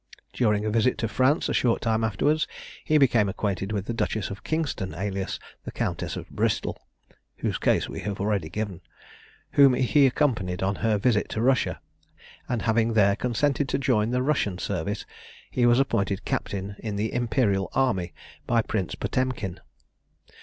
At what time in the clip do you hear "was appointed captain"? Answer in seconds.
15.67-16.75